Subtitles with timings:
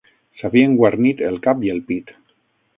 [0.39, 2.13] S'havien guarnit el cap i el pit